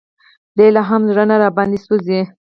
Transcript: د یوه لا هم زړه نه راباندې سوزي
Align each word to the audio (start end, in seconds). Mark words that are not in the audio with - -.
د 0.55 0.57
یوه 0.65 0.73
لا 0.75 0.81
هم 0.89 1.01
زړه 1.11 1.23
نه 1.29 1.35
راباندې 1.43 1.79
سوزي 1.85 2.21